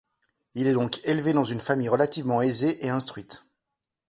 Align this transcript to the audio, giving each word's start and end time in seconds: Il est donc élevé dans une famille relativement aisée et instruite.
Il 0.55 0.65
est 0.65 0.73
donc 0.73 0.99
élevé 1.03 1.31
dans 1.31 1.43
une 1.43 1.61
famille 1.61 1.87
relativement 1.87 2.41
aisée 2.41 2.83
et 2.83 2.89
instruite. 2.89 3.45